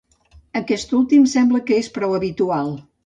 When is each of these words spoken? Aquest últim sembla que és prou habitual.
Aquest 0.61 0.95
últim 0.99 1.27
sembla 1.33 1.61
que 1.67 1.77
és 1.83 1.91
prou 1.99 2.17
habitual. 2.21 2.73